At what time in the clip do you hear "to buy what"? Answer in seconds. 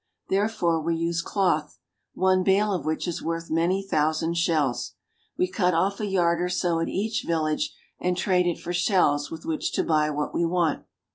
9.73-10.33